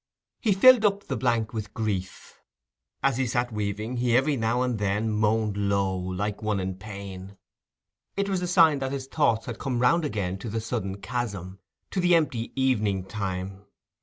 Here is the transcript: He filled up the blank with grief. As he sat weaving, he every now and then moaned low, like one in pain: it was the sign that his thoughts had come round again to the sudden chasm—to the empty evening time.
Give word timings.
He 0.39 0.53
filled 0.53 0.83
up 0.83 1.03
the 1.03 1.15
blank 1.15 1.53
with 1.53 1.75
grief. 1.75 2.41
As 3.03 3.17
he 3.17 3.27
sat 3.27 3.51
weaving, 3.53 3.97
he 3.97 4.17
every 4.17 4.35
now 4.35 4.63
and 4.63 4.79
then 4.79 5.11
moaned 5.11 5.55
low, 5.55 5.95
like 5.95 6.41
one 6.41 6.59
in 6.59 6.73
pain: 6.73 7.37
it 8.17 8.27
was 8.27 8.39
the 8.39 8.47
sign 8.47 8.79
that 8.79 8.91
his 8.93 9.05
thoughts 9.05 9.45
had 9.45 9.59
come 9.59 9.77
round 9.77 10.03
again 10.03 10.39
to 10.39 10.49
the 10.49 10.59
sudden 10.59 10.99
chasm—to 11.01 11.99
the 11.99 12.15
empty 12.15 12.51
evening 12.59 13.05
time. 13.05 13.67